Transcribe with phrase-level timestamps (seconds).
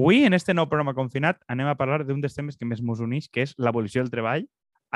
[0.00, 3.02] Avui, en este nou programa confinat, anem a parlar d'un dels temes que més mos
[3.04, 4.46] uneix, que és l'abolició del treball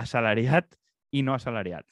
[0.01, 0.79] assalariat
[1.13, 1.85] i no assalariat.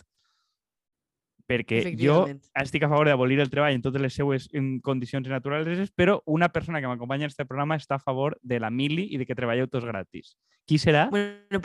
[1.45, 2.23] Perquè jo
[2.57, 4.49] estic a favor d'abolir el treball en totes les seues
[4.81, 8.73] condicions naturaleses, però una persona que m'acompanya en este programa està a favor de la
[8.73, 10.33] mili i de que treballeu tots gratis.
[10.65, 11.11] Qui serà?
[11.13, 11.61] Bueno,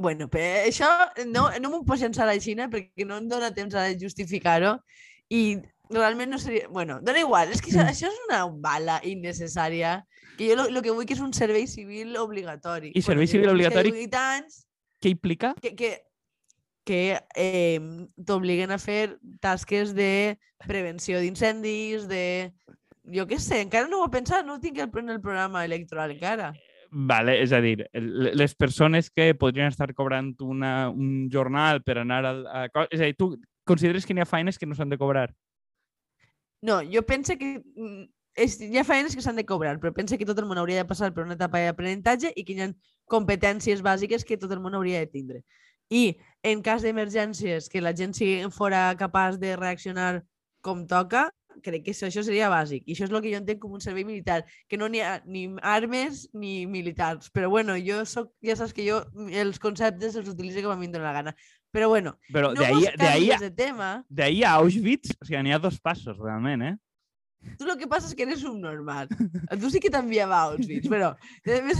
[0.00, 0.88] bueno però això
[1.28, 4.78] no, no m'ho llançar a la Xina perquè no em dóna temps a justificar-ho
[5.28, 5.58] i
[5.90, 6.68] realment no seria...
[6.68, 10.02] Bueno, dona igual, és que això, això és una bala innecessària
[10.38, 12.92] que jo el que vull que és un servei civil obligatori.
[12.94, 14.64] I servei civil obligatori- 18 anys
[15.02, 15.54] Què implica?
[15.62, 15.90] que, que,
[16.84, 17.00] que
[17.34, 17.80] eh,
[18.24, 22.52] t'obliguen a fer tasques de prevenció d'incendis, de...
[23.08, 25.64] Jo què sé, encara no ho he pensat, no ho tinc el- en el programa
[25.64, 26.52] electoral encara.
[26.90, 32.24] Vale, és a dir, les persones que podrien estar cobrant una, un jornal per anar
[32.24, 32.32] a,
[32.64, 32.86] a...
[32.90, 33.34] És a dir, tu
[33.68, 35.30] consideres que n'hi ha feines que no s'han de cobrar?
[36.62, 40.18] No, jo penso que mm, és, hi ha feines que s'han de cobrar, però penso
[40.18, 42.72] que tot el món hauria de passar per una etapa d'aprenentatge i que hi ha
[43.10, 45.42] competències bàsiques que tot el món hauria de tindre.
[45.88, 50.24] I en cas d'emergències, que la gent sigui fora capaç de reaccionar
[50.60, 51.28] com toca,
[51.62, 52.84] crec que això, seria bàsic.
[52.86, 55.14] I això és el que jo entenc com un servei militar, que no n'hi ha
[55.26, 57.30] ni armes ni militars.
[57.34, 59.00] Però bueno, jo soc, ja saps que jo
[59.42, 61.34] els conceptes els utilitzo com a mi em la gana.
[61.78, 63.88] Però bueno, Però no d'ahí mos de ahí, de tema.
[64.10, 66.76] d'ahí a Auschwitz, o sigui, n'hi ha dos passos, realment, eh?
[67.56, 69.06] Tu lo que pasa es que eres un normal.
[69.60, 71.12] Tu sí que t'enviava a Auschwitz, però
[71.46, 71.78] més,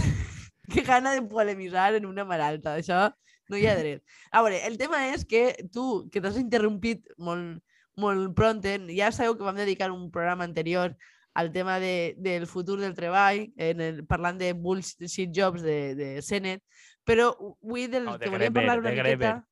[0.71, 2.77] que gana de polemitzar en una maralta.
[2.79, 3.09] Això
[3.49, 4.05] no hi ha dret.
[4.31, 7.59] A veure, el tema és que tu, que t'has interrompit molt,
[7.99, 10.95] molt pronten, ja sabeu que vam dedicar un programa anterior
[11.33, 16.09] al tema de, del futur del treball, en el, parlant de bullshit jobs de, de
[16.23, 16.63] Senet,
[17.03, 19.09] però avui del No, de que Greber, parlar una de miqueta...
[19.09, 19.48] Greber.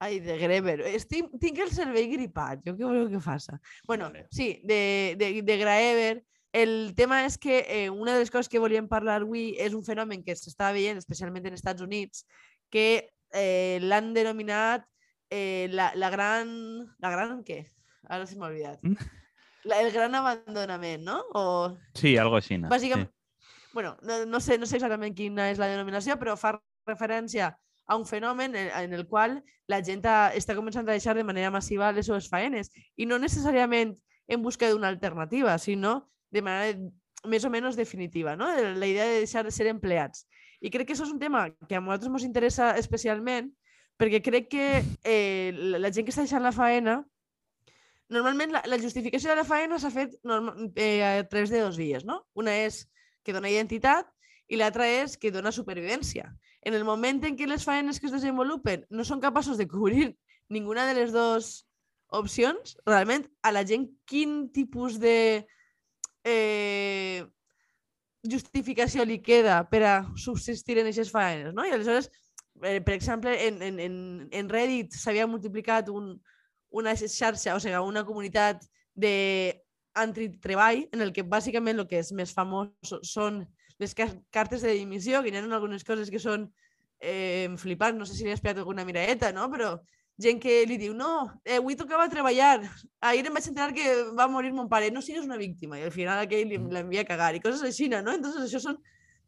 [0.00, 0.80] Ai, de Greber.
[0.96, 3.58] Estic, tinc el cervell gripat, jo què voleu que faça?
[3.86, 4.26] Bueno, Vale.
[4.32, 6.22] sí, de, de, de Graeber.
[6.56, 9.84] El tema és que eh, una de les coses que volíem parlar avui és un
[9.86, 12.24] fenomen que s'està veient, especialment en Estats Units,
[12.72, 12.86] que
[13.36, 14.88] eh, l'han denominat
[15.30, 16.50] eh, la, la gran...
[16.98, 17.60] La gran què?
[18.08, 18.80] Ara se m'ha oblidat.
[18.82, 18.96] Mm.
[19.68, 21.20] La, el gran abandonament, no?
[21.36, 21.44] O,
[21.94, 22.56] Sí, algo així.
[22.58, 22.72] no?
[22.72, 23.12] bàsicament,
[23.76, 26.56] bueno, no, no, sé, no sé exactament quina és la denominació, però fa
[26.88, 27.56] referència a
[27.96, 29.40] un fenomen en, en el qual
[29.70, 30.02] la gent
[30.36, 33.96] està començant a deixar de manera massiva les seves faenes i no necessàriament
[34.30, 36.78] en busca d'una alternativa, sinó de manera
[37.26, 38.48] més o menys definitiva, no?
[38.48, 40.26] la idea de deixar de ser empleats.
[40.60, 43.50] I crec que això és un tema que a nosaltres ens interessa especialment
[44.00, 44.66] perquè crec que
[45.04, 47.02] eh, la, gent que està deixant la faena
[48.10, 51.76] Normalment la, la justificació de la faena s'ha fet norma, eh, a través de dos
[51.78, 52.24] vies, no?
[52.34, 52.82] Una és
[53.22, 54.08] que dona identitat
[54.50, 56.26] i l'altra és que dona supervivència.
[56.62, 60.10] En el moment en què les faenes que es desenvolupen no són capaços de cobrir
[60.54, 61.50] ninguna de les dues
[62.10, 65.46] opcions, realment a la gent quin tipus de
[66.26, 67.22] eh,
[68.26, 71.64] justificació li queda per a subsistir en aquestes faenes, no?
[71.64, 72.10] I aleshores,
[72.62, 73.94] eh, per exemple, en, en, en,
[74.32, 76.12] en Reddit s'havia multiplicat un,
[76.70, 79.14] una xarxa, o sigui, una comunitat de
[79.94, 83.44] antitreball en el que bàsicament el que és més famós són
[83.80, 86.50] les ca- cartes de dimissió, que hi ha algunes coses que són
[87.00, 89.48] eh, flipants, no sé si li has pegat alguna miraeta, no?
[89.50, 89.78] però
[90.20, 92.60] gent que li diu, no, eh, avui tocava treballar,
[93.00, 93.86] ahir em vaig enterar que
[94.18, 97.08] va morir mon pare, no sigues una víctima, i al final aquell li- l'envia a
[97.08, 98.12] cagar, i coses així, no?
[98.12, 98.76] Entonces això són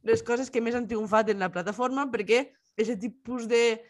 [0.04, 2.42] les coses que més han triomfat en la plataforma perquè
[2.76, 3.80] aquest tipus de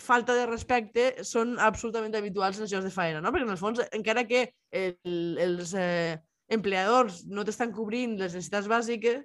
[0.00, 3.30] falta de respecte són absolutament habituals en els llocs de feina, no?
[3.30, 6.16] Perquè en el fons, encara que el, els eh,
[6.48, 9.22] empleadors no t'estan cobrint les necessitats bàsiques,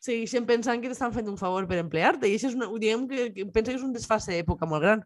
[0.00, 3.30] segueixen pensant que t'estan fent un favor per emplear-te i això és una, diguem que,
[3.36, 5.04] que penso que és un desfase d'època molt gran.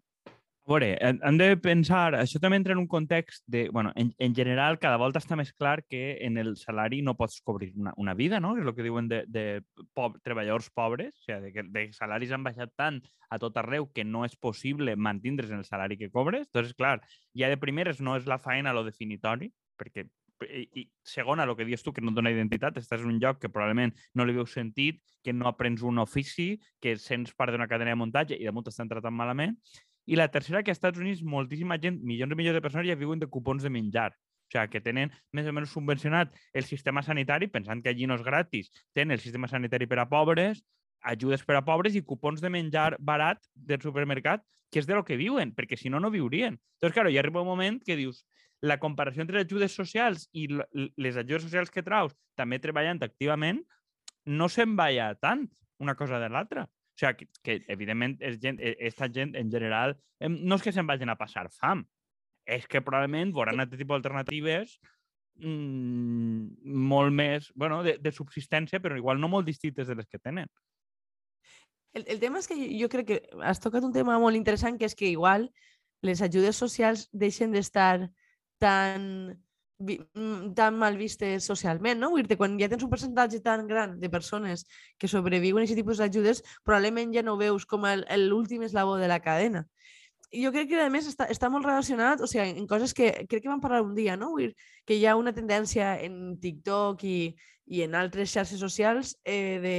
[0.65, 4.15] A veure, hem hem de pensar, això també entra en un context de, bueno, en,
[4.17, 7.93] en general, cada volta està més clar que en el salari no pots cobrir una,
[8.01, 8.55] una vida, no?
[8.57, 9.61] És el que diuen de, de
[9.93, 14.09] pob treballadors pobres, o sigui, de de salaris han baixat tant a tot arreu que
[14.09, 16.49] no és possible mantindre's en el salari que cobres.
[16.49, 17.03] Entonces, clar,
[17.37, 20.09] ja de primeres no és la feina lo definitori, perquè
[20.43, 23.41] i, segona, el que dius tu, que no et dona identitat, estàs en un lloc
[23.43, 27.69] que probablement no li veus sentit, que no aprens un ofici, que sents part d'una
[27.71, 29.57] cadena de muntatge i damunt t'estan tratant malament.
[30.07, 32.99] I la tercera, que als Estats Units moltíssima gent, milions i milions de persones ja
[33.01, 34.13] viuen de cupons de menjar.
[34.45, 38.19] O sigui, que tenen més o menys subvencionat el sistema sanitari, pensant que allí no
[38.19, 40.61] és gratis, tenen el sistema sanitari per a pobres,
[41.05, 45.05] ajudes per a pobres i cupons de menjar barat del supermercat, que és de lo
[45.05, 46.59] que viuen, perquè si no, no viurien.
[46.81, 48.25] Entonces, claro, ja arriba un moment que dius,
[48.65, 53.61] la comparació entre les ajudes socials i les ajudes socials que traus, també treballant activament,
[54.25, 55.45] no se'n vaya tant
[55.85, 56.65] una cosa de l'altra.
[56.65, 60.73] O sigui, que, que evidentment, és gent, eh, esta gent en general, no és que
[60.73, 61.83] se'n vagin a passar fam,
[62.47, 64.79] és que probablement veuran altre tipus d'alternatives
[65.43, 70.23] mm, molt més, bueno, de, de subsistència, però igual no molt distintes de les que
[70.23, 70.49] tenen.
[71.95, 74.89] El, el tema és que jo crec que has tocat un tema molt interessant, que
[74.89, 75.51] és que igual
[76.05, 78.09] les ajudes socials deixen d'estar
[78.59, 79.43] tan,
[79.79, 82.11] mm, tan mal vistes socialment, no?
[82.11, 84.67] Vull dir quan ja tens un percentatge tan gran de persones
[84.99, 89.21] que sobreviuen a aquest tipus d'ajudes, probablement ja no veus com l'últim eslabó de la
[89.21, 89.67] cadena.
[90.35, 93.13] I jo crec que, a més, està, està molt relacionat o sigui, en coses que
[93.31, 94.33] crec que vam parlar un dia, no?
[94.35, 94.55] Vull dir,
[94.85, 97.19] que hi ha una tendència en TikTok i,
[97.67, 99.79] i en altres xarxes socials eh, de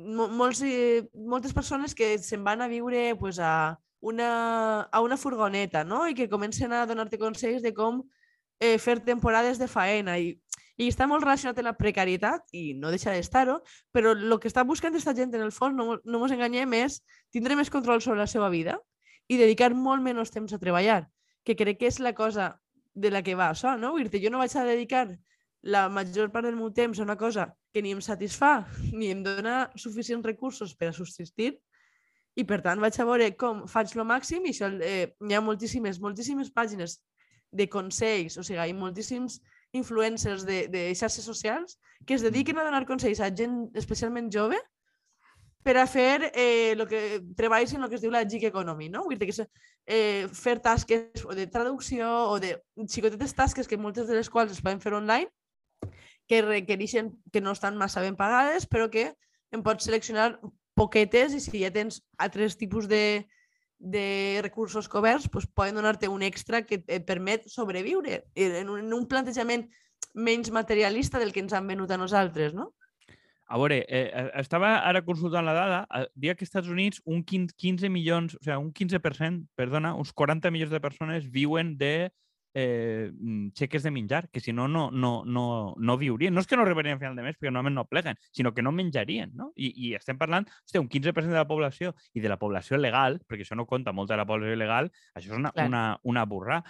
[0.00, 5.84] molts, eh, moltes persones que se'n van a viure pues, a, una, a una furgoneta
[5.84, 6.06] no?
[6.08, 8.02] i que comencen a donar-te consells de com
[8.60, 10.32] eh, fer temporades de faena i,
[10.80, 13.58] i està molt relacionat amb la precarietat i no deixa d'estar-ho,
[13.92, 17.00] però el que està buscant aquesta gent en el fons, no, no ens enganyem, és
[17.32, 18.78] tindre més control sobre la seva vida
[19.28, 21.04] i dedicar molt menys temps a treballar,
[21.44, 22.54] que crec que és la cosa
[22.94, 23.92] de la que va això, no?
[23.94, 25.06] Vull dir jo no vaig a dedicar
[25.62, 29.20] la major part del meu temps a una cosa que ni em satisfà ni em
[29.22, 31.58] dona suficients recursos per a subsistir
[32.38, 35.40] i per tant vaig a veure com faig el màxim i això, eh, hi ha
[35.44, 37.00] moltíssimes, moltíssimes pàgines
[37.50, 39.40] de consells, o sigui, hi ha moltíssims
[39.72, 44.58] influencers de, de xarxes socials que es dediquen a donar consells a gent especialment jove
[45.62, 48.88] per a fer eh, lo que treballs en el que es diu la gig economy,
[48.88, 49.04] no?
[49.04, 52.54] Vull dir que és eh, fer tasques o de traducció o de
[52.88, 55.28] xicotetes tasques que moltes de les quals es poden fer online
[56.30, 59.10] que requereixen que no estan massa ben pagades, però que
[59.50, 60.38] en pots seleccionar
[60.80, 63.28] poquetes i si ja tens altres tipus de,
[63.78, 68.92] de recursos coberts, doncs poden donar-te un extra que et permet sobreviure en un, en
[68.96, 69.68] un plantejament
[70.14, 72.72] menys materialista del que ens han venut a nosaltres, no?
[73.50, 75.80] A veure, eh, eh estava ara consultant la dada,
[76.14, 80.12] dia que als Estats Units un 15, 15 milions, o sigui, un 15%, perdona, uns
[80.14, 82.12] 40 milions de persones viuen de
[82.54, 86.34] eh, mm, xeques de menjar, que si no, no, no, no, no viurien.
[86.34, 88.62] No és que no rebrien a final de mes perquè normalment no pleguen, sinó que
[88.62, 89.34] no menjarien.
[89.34, 89.50] No?
[89.56, 93.20] I, I estem parlant, hòstia, un 15% de la població i de la població legal,
[93.26, 96.62] perquè això no compta molt de la població legal, això és una, una, una burra.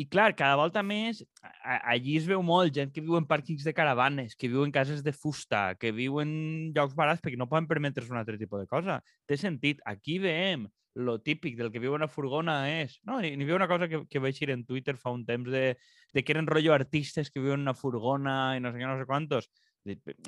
[0.00, 1.24] I clar, cada volta més,
[1.66, 5.02] allí es veu molt gent que viu en pàrquings de caravanes, que viu en cases
[5.02, 6.30] de fusta, que viu en
[6.76, 9.00] llocs barats perquè no poden permetre's un altre tipus de cosa.
[9.26, 9.82] Té sentit.
[9.90, 12.98] Aquí veiem lo típic del que viu una furgona és...
[13.06, 15.50] No, ni, ni viu una cosa que, que vaig ir en Twitter fa un temps
[15.50, 15.76] de,
[16.12, 18.98] de que eren rotllo artistes que viuen en una furgona i no sé què, no
[18.98, 19.50] sé quantos.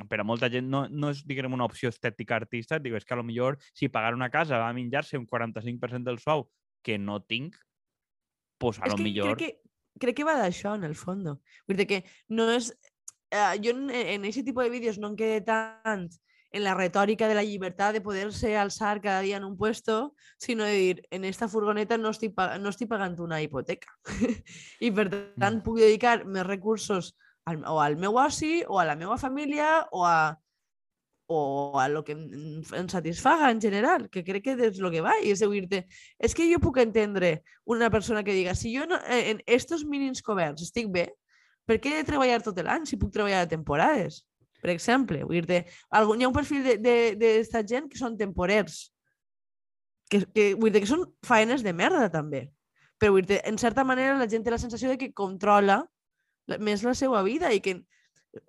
[0.08, 3.16] Per a molta gent no, no és, diguem, una opció estètica artista, dic, és que
[3.16, 6.46] a lo millor si pagar una casa va a menjar-se un 45% del sou
[6.82, 7.58] que no tinc,
[8.58, 9.34] pues a lo millor...
[9.34, 11.36] Crec que, crec que va d'això, en el fons.
[11.66, 12.72] Vull dir que no és...
[13.32, 16.10] Uh, jo en, en aquest tipus de vídeos no em quedé tant
[16.52, 20.64] en la retòrica de la llibertat de poder-se alçar cada dia en un puesto, sinó
[20.64, 23.88] de dir, en esta furgoneta no estic, no estic pagant una hipoteca.
[24.86, 25.64] I per tant mm.
[25.64, 27.14] puc dedicar més recursos
[27.48, 30.36] al, o al meu oci, o a la meva família, o a,
[31.32, 35.16] o a lo que em satisfaga en general, que crec que és el que va,
[35.24, 35.86] i és dir-te,
[36.20, 40.20] és que jo puc entendre una persona que diga, si jo no, en estos mínims
[40.22, 41.08] coberts estic bé,
[41.64, 44.26] per què he de treballar tot l'any si puc treballar a temporades?
[44.62, 45.24] Per exemple.
[45.26, 48.84] Vull dir hi ha un perfil d'aquesta gent que són temporers,
[50.08, 52.46] que, que, vull dir que són faenes de merda també.
[53.02, 55.82] Però vull dir en certa manera la gent té la sensació de que controla
[56.62, 57.80] més la seva vida i que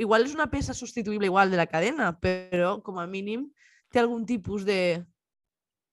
[0.01, 3.49] igual és una peça substituïble igual de la cadena, però com a mínim
[3.91, 5.03] té algun tipus de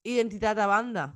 [0.05, 1.11] identitat a banda.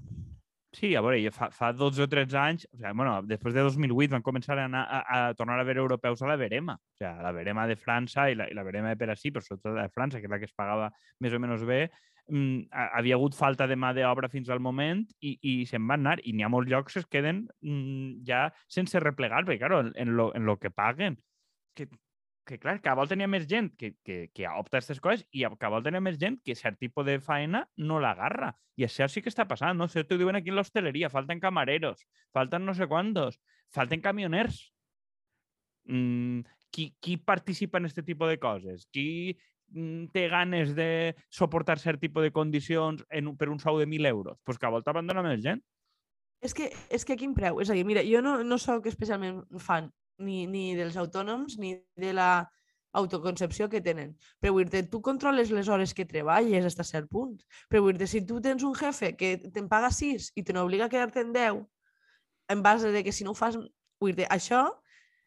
[0.75, 4.11] Sí, a veure, fa, fa 12 o 13 anys, o sigui, bueno, després de 2008
[4.17, 6.75] van començar a, anar, a, a tornar a veure europeus a la Verema.
[6.75, 9.79] O sigui, la Verema de França i la, i la Verema de Perasí, però sobretot
[9.79, 10.89] de França, que és la que es pagava
[11.23, 11.79] més o menys bé,
[12.27, 16.17] mm, havia hagut falta de mà d'obra fins al moment i, i se'n van anar.
[16.27, 20.17] I n'hi ha molts llocs que es queden mm, ja sense replegar, perquè, claro, en,
[20.19, 21.21] lo, en lo que paguen,
[21.79, 21.87] que,
[22.45, 25.25] que clar, cada volta n'hi ha més gent que, que, que opta a aquestes coses
[25.33, 28.53] i cada volta n'hi ha més gent que cert tipus de feina no l'agarra.
[28.77, 29.89] I això sí que està passant, no?
[29.89, 33.41] sé, t'ho diuen aquí en l'hostaleria, falten camareros, falten no sé quantos,
[33.73, 34.61] falten camioners.
[35.89, 38.89] Mm, qui, qui participa en aquest tipus de coses?
[38.93, 39.37] Qui
[39.73, 44.11] mm, té ganes de suportar cert tipus de condicions en, per un sou de 1.000
[44.11, 44.37] euros?
[44.37, 45.65] Doncs pues cada volta abandona més gent.
[46.45, 47.63] És que, és que quin preu?
[47.63, 51.77] És a dir, mira, jo no, no sóc especialment fan ni, ni dels autònoms ni
[51.99, 52.49] de la
[52.95, 54.15] autoconcepció que tenen.
[54.41, 57.37] Però vull dir tu controles les hores que treballes fins a cert punt.
[57.69, 60.87] Però vull dir si tu tens un jefe que te'n paga 6 i te n'obliga
[60.87, 61.65] a quedar-te en 10
[62.55, 63.59] en base de que si no ho fas,
[64.01, 64.69] vull dir això,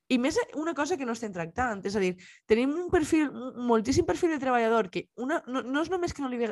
[0.07, 2.13] i més una cosa que no estem tractant, és a dir,
[2.47, 3.31] tenim un perfil,
[3.67, 6.51] moltíssim perfil de treballador que una, no, no és només que no li ve,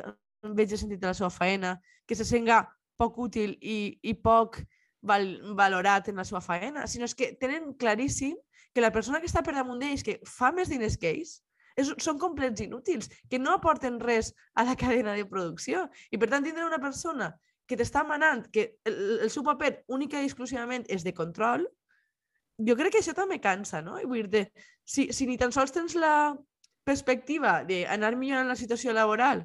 [0.58, 2.64] veig sentit de la seva feina, que se senga
[3.00, 4.60] poc útil i, i poc
[5.08, 5.26] val,
[5.58, 8.36] valorat en la seva feina, sinó és que tenen claríssim
[8.74, 11.38] que la persona que està per damunt d'ells, que fa més diners que ells,
[11.76, 15.86] és, són complets inútils, que no aporten res a la cadena de producció.
[16.10, 17.30] I per tant, tindre una persona
[17.66, 21.66] que t'està manant, que el, el seu paper única i exclusivament és de control,
[22.68, 23.98] jo crec que això també cansa, no?
[24.00, 24.46] I vull dir
[24.84, 26.36] si, si ni tan sols tens la
[26.86, 29.44] perspectiva d'anar millorant la situació laboral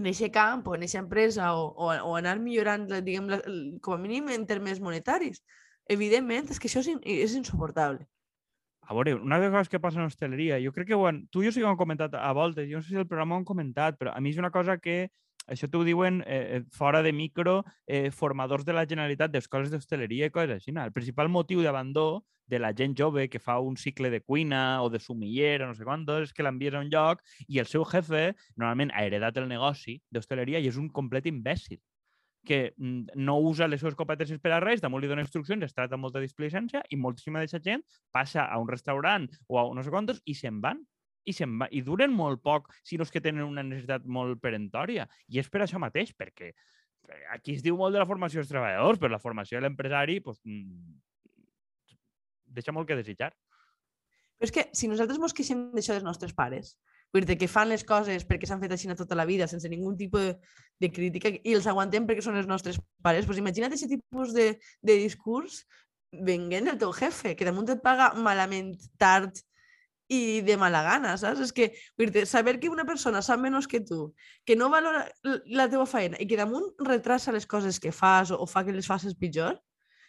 [0.00, 3.40] en aquest camp o en aquesta empresa o, o, o anar millorant, diguem, la,
[3.82, 5.42] com a mínim en termes monetaris,
[5.88, 8.06] evidentment és que això és, in, és insuportable.
[8.86, 11.24] A veure, una de les coses que passa en hosteleria, jo crec que ho han,
[11.34, 13.08] tu i jo sí que ho hem comentat a voltes, jo no sé si el
[13.10, 15.08] programa ho hem comentat, però a mi és una cosa que
[15.46, 20.34] això t'ho diuen eh, fora de micro eh, formadors de la Generalitat d'escoles d'hostaleria i
[20.34, 20.74] coses així.
[20.74, 24.90] El principal motiu d'abandó de la gent jove que fa un cicle de cuina o
[24.90, 27.84] de sumiller o no sé quantos és que l'envies a un lloc i el seu
[27.84, 31.80] jefe normalment ha heredat el negoci d'hostaleria i és un complet imbècil
[32.46, 35.74] que mm, no usa les seves competències per a res, damunt li dona instruccions, es
[35.74, 37.82] tracta amb molta displicència i moltíssima d'aquesta gent
[38.14, 40.84] passa a un restaurant o a no sé quantos i se'n van
[41.26, 44.40] i, se'n va, i duren molt poc si no és que tenen una necessitat molt
[44.42, 45.06] perentòria.
[45.28, 48.52] I és per això mateix, perquè eh, aquí es diu molt de la formació dels
[48.52, 51.00] treballadors, però la formació de l'empresari pues, mm,
[52.56, 53.32] deixa molt que desitjar.
[54.36, 56.76] Però és que si nosaltres ens queixem d'això dels nostres pares,
[57.14, 59.94] vull dir que fan les coses perquè s'han fet així tota la vida, sense ningú
[59.96, 60.36] tipus de,
[60.84, 64.50] de crítica, i els aguantem perquè són els nostres pares, doncs imagina't aquest tipus de,
[64.82, 65.64] de discurs
[66.12, 69.40] venguent del teu jefe, que damunt et paga malament tard
[70.08, 71.40] i de mala gana, saps?
[71.48, 74.12] És que dir, saber que una persona sap menys que tu,
[74.46, 75.06] que no valora
[75.46, 78.74] la teva feina i que damunt retrasa les coses que fas o, o fa que
[78.74, 79.58] les facis pitjor,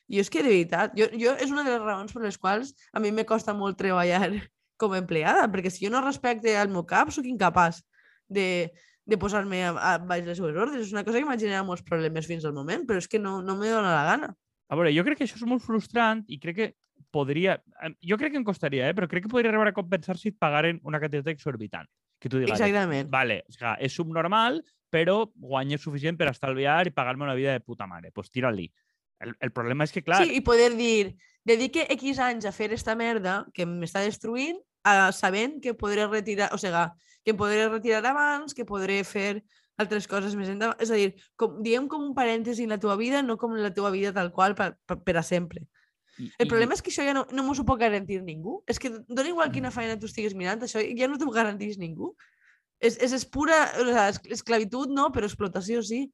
[0.08, 2.74] jo és que de veritat, jo, jo és una de les raons per les quals
[2.94, 4.30] a mi me costa molt treballar
[4.82, 7.82] com a empleada, perquè si jo no respecte el meu cap, sóc incapaç
[8.30, 8.70] de,
[9.08, 10.86] de posar-me a, a baix les seves ordres.
[10.86, 13.40] És una cosa que m'ha generat molts problemes fins al moment, però és que no,
[13.42, 14.36] no me dóna la gana.
[14.68, 16.68] A veure, jo crec que això és molt frustrant i crec que
[17.14, 17.58] podria...
[18.04, 18.96] Jo crec que em costaria, eh?
[18.98, 21.88] però crec que podria arribar a compensar si et pagaren una quantitat exorbitant.
[22.20, 23.12] Que tu digues, Exactament.
[23.14, 24.60] vale, o sigui, és subnormal,
[24.94, 28.10] però guanyes suficient per estalviar i pagar-me una vida de puta mare.
[28.10, 28.68] Doncs pues tira-li.
[29.22, 30.24] El, el problema és que, clar...
[30.26, 31.14] Sí, i poder dir,
[31.46, 36.50] dedique X anys a fer esta merda que m'està destruint, a, sabent que podré retirar,
[36.54, 36.84] o sigui,
[37.24, 39.44] que em podré retirar abans, que podré fer
[39.82, 40.78] altres coses més endavant.
[40.84, 43.74] És a dir, com, diguem com un parèntesi en la teva vida, no com la
[43.74, 45.66] teva vida tal qual per, per, per a sempre.
[46.18, 46.80] I, el problema i...
[46.80, 48.62] és que això ja no, no m'ho pot garantir ningú.
[48.68, 49.78] És que dona igual quina mm.
[49.78, 52.16] feina tu estigues mirant, això ja no t'ho garantís ningú.
[52.78, 56.06] És, és, és pura o sigui, esclavitud, no, però explotació sí.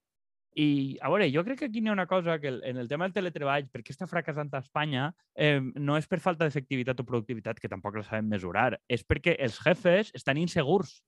[0.55, 3.07] I, a veure, jo crec que aquí hi ha una cosa que en el tema
[3.07, 7.59] del teletreball, perquè està fracassant a Espanya, eh, no és per falta d'efectivitat o productivitat,
[7.59, 10.99] que tampoc la sabem mesurar, és perquè els jefes estan insegurs.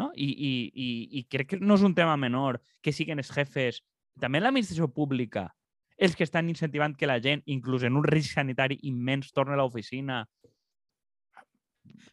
[0.00, 0.10] No?
[0.18, 0.88] I, i, i,
[1.20, 3.78] I crec que no és un tema menor que siguin els jefes,
[4.20, 5.48] també l'administració pública,
[5.96, 9.60] els que estan incentivant que la gent, inclús en un risc sanitari immens, torni a
[9.60, 10.24] l'oficina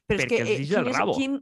[0.05, 1.15] perquè que, els eh, el rabo.
[1.17, 1.39] Quin,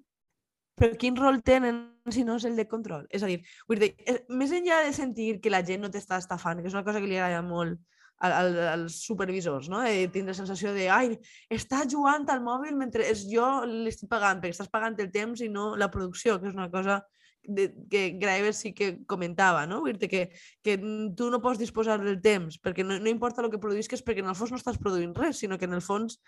[0.79, 1.81] però quin rol tenen
[2.13, 3.05] si no és el de control?
[3.12, 3.41] És a dir,
[3.81, 6.86] dir, eh, més enllà de sentir que la gent no t'està estafant, que és una
[6.88, 7.79] cosa que li agrada molt
[8.20, 9.82] al, als supervisors, no?
[9.86, 11.14] De tindre la sensació de, ai,
[11.54, 15.50] està jugant al mòbil mentre és jo l'estic pagant, perquè estàs pagant el temps i
[15.52, 17.00] no la producció, que és una cosa
[17.44, 19.80] de, que Graeber sí que comentava, no?
[19.86, 20.24] Vull dir que,
[20.64, 20.78] que
[21.18, 24.32] tu no pots disposar del temps, perquè no, no importa el que produïsques, perquè en
[24.34, 26.20] el fons no estàs produint res, sinó que en el fons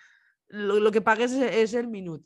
[0.52, 2.24] el que pagues és, és el minut.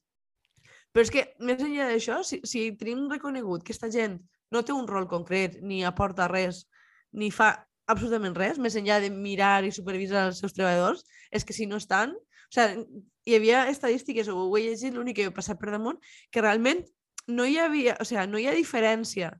[0.93, 4.21] Però és que, més enllà d'això, si, si tenim reconegut que aquesta gent
[4.53, 6.63] no té un rol concret, ni aporta res,
[7.11, 7.51] ni fa
[7.91, 11.81] absolutament res, més enllà de mirar i supervisar els seus treballadors, és que si no
[11.81, 12.15] estan...
[12.45, 12.85] O sigui,
[13.25, 15.97] hi havia estadístiques, o ho he llegit, l'únic que he passat per damunt,
[16.31, 16.83] que realment
[17.27, 19.31] no hi havia, o sigui, no hi ha diferència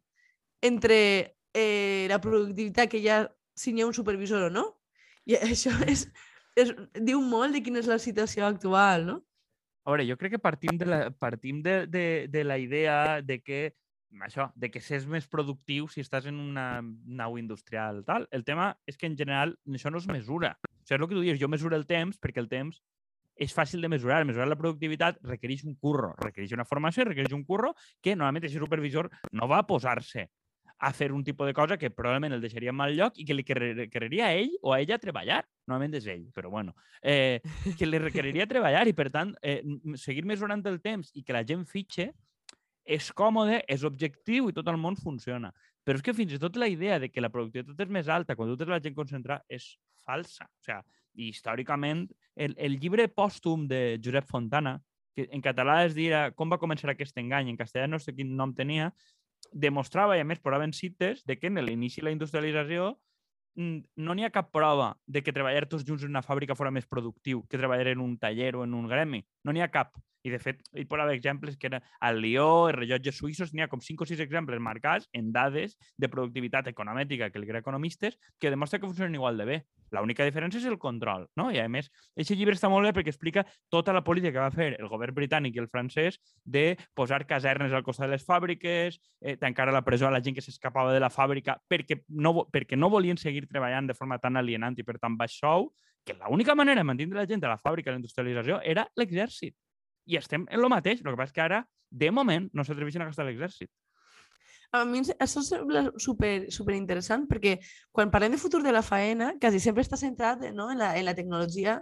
[0.66, 0.98] entre
[1.54, 3.20] eh, la productivitat que hi ha
[3.56, 4.66] si ha un supervisor o no.
[5.26, 6.06] I això és,
[6.58, 9.22] és, diu molt de quina és la situació actual, no?
[9.86, 13.40] A veure, jo crec que partim de la, partim de, de, de la idea de
[13.42, 13.76] que
[14.24, 18.04] això, de que s'és més productiu si estàs en una nau industrial.
[18.08, 18.28] Tal.
[18.32, 20.56] El tema és que en general això no es mesura.
[20.64, 22.82] O sigui, és el que tu dius, jo mesuro el temps perquè el temps
[23.36, 24.24] és fàcil de mesurar.
[24.26, 28.60] Mesurar la productivitat requereix un curro, requereix una formació, requereix un curro que normalment aquest
[28.60, 30.30] supervisor no va posar-se
[30.78, 33.36] a fer un tipus de cosa que probablement el deixaria en mal lloc i que
[33.36, 35.44] li requeriria a ell o a ella treballar.
[35.68, 36.76] Normalment és ell, però bueno.
[37.02, 37.40] Eh,
[37.80, 39.62] que li requeriria treballar i, per tant, eh,
[39.96, 42.12] seguir mesurant el temps i que la gent fitxe
[42.86, 45.52] és còmode, és objectiu i tot el món funciona.
[45.86, 48.36] Però és que fins i tot la idea de que la productivitat és més alta
[48.38, 49.76] quan tu tens la gent concentrada és
[50.06, 50.46] falsa.
[50.46, 54.80] O sigui, històricament, el, el llibre pòstum de Josep Fontana,
[55.16, 58.34] que en català es dirà com va començar aquest engany, en castellà no sé quin
[58.36, 58.92] nom tenia,
[59.54, 62.96] demostrava, i a més posaven cites, de que en l'inici de la industrialització
[63.56, 66.88] no n'hi ha cap prova de que treballar tots junts en una fàbrica fora més
[66.88, 69.24] productiu que treballar en un taller o en un gremi.
[69.44, 69.96] No n'hi ha cap.
[70.26, 73.62] I, de fet, hi pot haver exemples que era al Lió, els rellotges suïssos, n'hi
[73.62, 77.62] ha com 5 o 6 exemples marcats en dades de productivitat econòmica que li crea
[77.62, 79.60] economistes que demostra que funcionen igual de bé.
[80.02, 81.48] L'única diferència és el control, no?
[81.54, 84.52] I, a més, aquest llibre està molt bé perquè explica tota la política que va
[84.54, 89.00] fer el govern britànic i el francès de posar casernes al costat de les fàbriques,
[89.22, 92.48] eh, tancar a la presó a la gent que s'escapava de la fàbrica perquè no,
[92.52, 95.72] perquè no volien seguir treballant de forma tan alienant i per tant baix sou,
[96.06, 99.56] que l'única manera de mantenir la gent a la fàbrica de la industrialització era l'exèrcit
[100.06, 101.02] i estem en el mateix.
[101.02, 103.72] El que passa és que ara, de moment, no s'atreveixen a gastar l'exèrcit.
[104.76, 107.58] A mi això sembla super, super interessant perquè
[107.96, 111.06] quan parlem de futur de la faena, quasi sempre està centrat no, en, la, en
[111.08, 111.80] la tecnologia,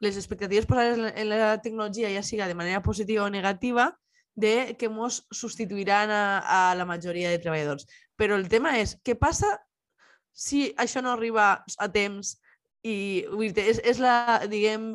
[0.00, 3.90] les expectatives posades en la tecnologia, ja siga de manera positiva o negativa,
[4.36, 6.24] de que ens substituiran a,
[6.70, 7.86] a la majoria de treballadors.
[8.20, 9.56] Però el tema és, què passa
[10.36, 12.36] si això no arriba a temps
[12.84, 13.24] i
[13.56, 14.92] és, és la, diguem,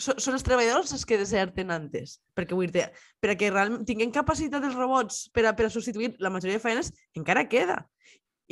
[0.00, 2.86] són, els treballadors els que deserten antes, perquè vull dir,
[3.20, 6.56] per a que realment tinguem capacitat els robots per a, per a substituir la majoria
[6.56, 7.82] de feines, encara queda.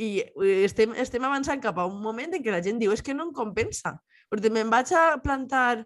[0.01, 0.23] I
[0.65, 3.27] estem, estem avançant cap a un moment en què la gent diu és que no
[3.27, 3.97] em compensa.
[4.31, 5.83] Perquè me'n vaig a plantar...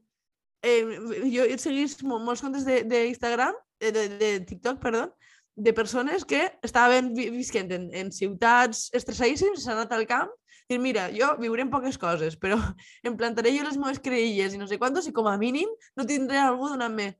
[0.65, 0.81] Eh,
[1.29, 5.09] jo he seguit molts comptes d'Instagram, de, de, de, de TikTok, perdó,
[5.55, 10.31] de persones que estaven visquent en, en ciutats estressadíssims, s'han anat al camp
[10.69, 12.57] dir, mira, jo viuré en poques coses, però
[13.07, 16.07] em plantaré jo les meves creïlles i no sé quantos i com a mínim no
[16.09, 17.13] tindré algú donant-me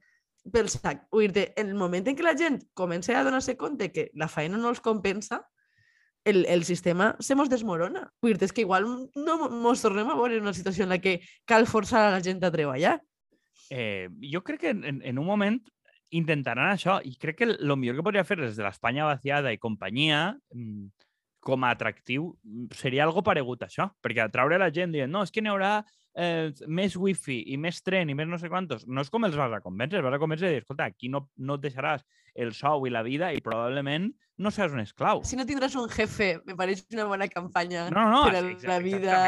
[0.54, 1.06] pel sac.
[1.14, 4.60] Vull dir el moment en què la gent comença a donar-se compte que la feina
[4.62, 5.42] no els compensa,
[6.26, 8.08] el, el sistema se mos desmorona.
[8.22, 11.02] Vull dir és que igual no mos tornem a veure en una situació en la
[11.02, 12.98] que cal forçar a la gent a treballar.
[13.70, 15.62] Eh, jo crec que en, en un moment
[16.16, 19.62] intentaran això i crec que el millor que podria fer des de l'Espanya vaciada i
[19.62, 21.05] companyia mm,
[21.46, 25.32] com a atractiu mm, seria algo paregut això, perquè atraure la gent dient no, és
[25.34, 25.78] que n'hi haurà
[26.18, 29.38] eh, més wifi i més tren i més no sé quantos, no és com els
[29.38, 32.56] vas a convèncer, vas a convèncer i dir, escolta, aquí no, no et deixaràs el
[32.58, 34.10] sou i la vida i probablement
[34.42, 35.24] no seràs un esclau.
[35.24, 38.80] Si no tindràs un jefe, me pareix una bona campanya no, no, per a la
[38.84, 39.20] vida.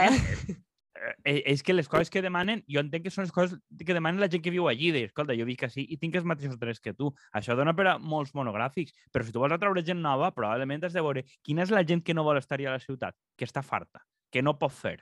[1.24, 4.22] Eh, és que les coses que demanen, jo entenc que són les coses que demanen
[4.22, 6.82] la gent que viu allí, de, escolta, jo visc així i tinc els mateixos drets
[6.84, 7.12] que tu.
[7.38, 10.96] Això dona per a molts monogràfics, però si tu vols atraure gent nova, probablement has
[10.98, 13.62] de veure quina és la gent que no vol estar a la ciutat, que està
[13.62, 14.98] farta, que no pot fer.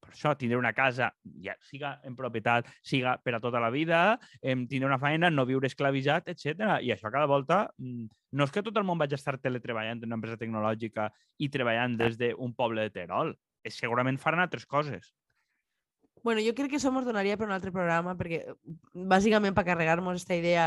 [0.00, 1.10] Per això, tindre una casa,
[1.44, 5.44] ja siga en propietat, siga per a tota la vida, em, tindre una feina, no
[5.44, 6.80] viure esclavitzat, etc.
[6.80, 10.00] I això cada volta mm, no és que tot el món vagi a estar teletreballant
[10.00, 13.34] en una empresa tecnològica i treballant des d'un poble de Terol
[13.68, 15.12] segurament faran altres coses.
[16.22, 18.42] Bueno, jo crec que això ens donaria per un altre programa, perquè
[18.92, 20.66] bàsicament per carregar-nos aquesta idea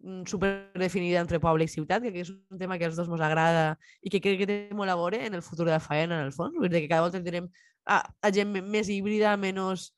[0.00, 3.24] mm, super definida entre poble i ciutat, que és un tema que als dos ens
[3.24, 6.20] agrada i que crec que té molt a veure en el futur de la faena,
[6.20, 6.56] en el fons.
[6.56, 7.50] Vull dir que cada volta tindrem
[7.84, 9.92] a, a gent més híbrida, menys...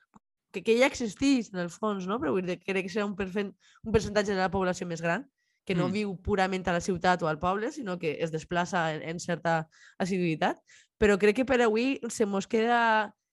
[0.50, 2.16] Que, que ja existeix, en el fons, no?
[2.18, 3.52] però vull dir que crec que serà un, percent,
[3.86, 5.22] un percentatge de la població més gran
[5.70, 5.94] que no mm.
[5.94, 9.68] viu purament a la ciutat o al poble, sinó que es desplaça en, en certa
[10.02, 10.58] assiduïtat.
[11.00, 12.80] Però crec que per avui se mos queda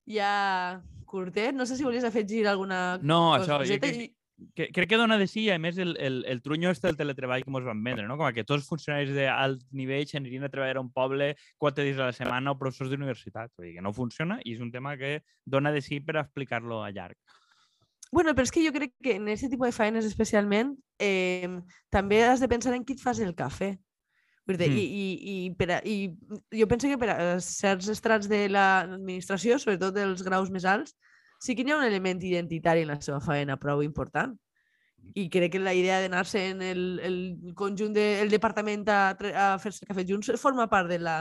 [0.07, 1.55] ja curtet.
[1.55, 3.57] No sé si volies afegir alguna no, cosa.
[3.57, 4.13] No, això, crec,
[4.53, 7.43] que, crec que dona de sí, a més, el, el, el trunyo és del teletreball
[7.43, 8.19] que ens van vendre, no?
[8.19, 11.97] Com que tots els funcionaris d'alt nivell anirien a treballar a un poble quatre dies
[11.99, 13.51] a la setmana o professors d'universitat.
[13.57, 16.83] Vull dir que no funciona i és un tema que dona de sí per explicar-lo
[16.83, 17.17] a llarg.
[18.11, 21.49] Bueno, però és que jo crec que en aquest tipus de feines especialment eh,
[21.91, 23.73] també has de pensar en qui et fas el cafè.
[24.47, 24.77] Dir, mm.
[24.79, 26.07] i, i, i, per a, I
[26.55, 30.95] jo penso que per a certs estrats de l'administració, sobretot dels graus més alts,
[31.43, 34.37] sí que hi ha un element identitari en la seva feina prou important.
[35.15, 37.17] I crec que la idea d'anar-se en el, el
[37.59, 41.19] conjunt del de, departament a, a fer-se cafè junts forma part de la,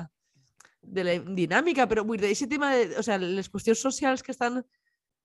[0.81, 4.35] de la dinàmica, però vull dir, aquest tema de, o sigui, les qüestions socials que
[4.35, 4.63] estan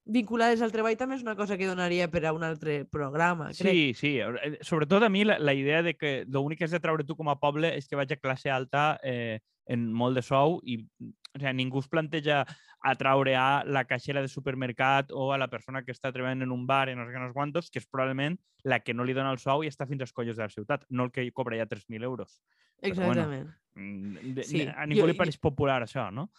[0.05, 3.61] vinculades al treball també és una cosa que donaria per a un altre programa, crec.
[3.61, 4.11] Sí, sí.
[4.19, 7.15] Eh, sobretot a mi la, la idea de que l'únic que has de treure tu
[7.15, 9.39] com a poble és que vaig a classe alta eh,
[9.71, 12.41] en molt de sou i o sigui, ningú es planteja
[12.81, 16.65] atraure a la caixera de supermercat o a la persona que està treballant en un
[16.67, 19.13] bar i no sé què, no sé quantos, que és probablement la que no li
[19.13, 21.59] dona el sou i està fins als collos de la ciutat, no el que cobra
[21.59, 22.41] ja 3.000 euros.
[22.81, 23.45] Exactament.
[23.47, 24.65] Però, bueno, de, sí.
[24.65, 26.31] A ningú jo, li pareix popular això, no?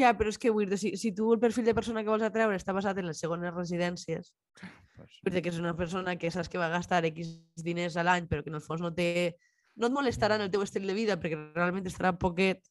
[0.00, 2.24] Ja, però és que vull dir, si, si tu el perfil de persona que vols
[2.26, 4.32] atreure està basat en les segones residències,
[4.96, 5.18] pues...
[5.30, 8.42] dir que és una persona que saps que va gastar X diners a l'any, però
[8.42, 9.36] que en el fons no té...
[9.78, 12.62] No et molestarà en el teu estil de vida perquè realment estarà poquet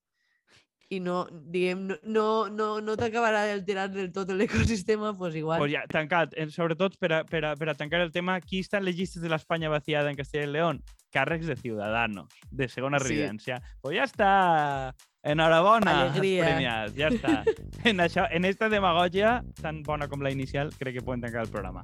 [0.94, 5.64] i no, diguem, no, no, no, no t'acabarà d'alterar del tot l'ecosistema, doncs pues igual.
[5.64, 6.36] Pues ja, tancat.
[6.38, 8.98] Eh, sobretot per a, per, a, per a tancar el tema, qui està en les
[9.00, 10.84] llistes de l'Espanya vaciada en Castella y León?
[11.14, 13.10] Càrrecs de Ciudadanos, de segona sí.
[13.10, 13.60] residència.
[13.82, 14.32] Pues ja està
[15.24, 16.44] Enhorabona, Alegria.
[16.44, 17.44] premiats, ja està.
[17.84, 21.50] En, això, en esta demagogia, tan bona com la inicial, crec que podem tancar el
[21.52, 21.82] programa.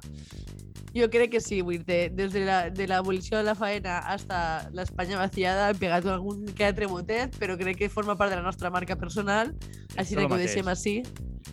[0.96, 4.70] Jo crec que sí, vull dir, des de la, de l'abolició de la faena hasta
[4.72, 8.46] l'Espanya vaciada hem pegat algun que altre botet, però crec que forma part de la
[8.46, 9.52] nostra marca personal,
[9.96, 10.96] així que ho deixem així.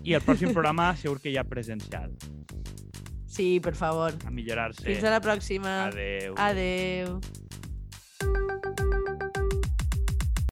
[0.08, 2.16] I el pròxim programa segur que hi ha presencial.
[3.28, 4.16] Sí, per favor.
[4.26, 4.88] A millorar-se.
[4.88, 5.76] Fins a la pròxima.
[5.92, 6.40] Adeu.
[6.40, 7.20] Adeu.